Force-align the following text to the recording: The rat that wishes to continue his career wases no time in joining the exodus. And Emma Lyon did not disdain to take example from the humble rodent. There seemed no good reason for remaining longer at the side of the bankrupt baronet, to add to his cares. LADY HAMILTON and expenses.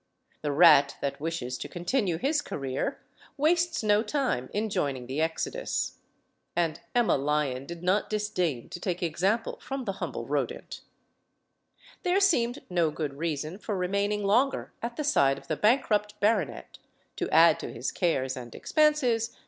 The 0.41 0.51
rat 0.51 0.97
that 1.01 1.19
wishes 1.19 1.59
to 1.59 1.67
continue 1.69 2.17
his 2.17 2.41
career 2.41 2.97
wases 3.37 3.83
no 3.83 4.01
time 4.01 4.49
in 4.51 4.67
joining 4.67 5.05
the 5.05 5.21
exodus. 5.21 5.99
And 6.55 6.79
Emma 6.95 7.17
Lyon 7.17 7.67
did 7.67 7.83
not 7.83 8.09
disdain 8.09 8.67
to 8.69 8.79
take 8.79 9.03
example 9.03 9.59
from 9.61 9.85
the 9.85 9.91
humble 10.01 10.25
rodent. 10.25 10.81
There 12.01 12.19
seemed 12.19 12.63
no 12.67 12.89
good 12.89 13.13
reason 13.13 13.59
for 13.59 13.77
remaining 13.77 14.23
longer 14.23 14.71
at 14.81 14.95
the 14.95 15.03
side 15.03 15.37
of 15.37 15.45
the 15.47 15.55
bankrupt 15.55 16.19
baronet, 16.19 16.79
to 17.17 17.29
add 17.29 17.59
to 17.59 17.71
his 17.71 17.91
cares. 17.91 18.31
LADY 18.35 18.39
HAMILTON 18.39 18.41
and 18.41 18.55
expenses. 18.55 19.35